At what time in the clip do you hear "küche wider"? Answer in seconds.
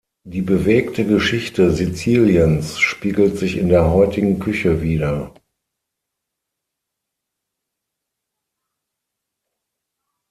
4.39-5.31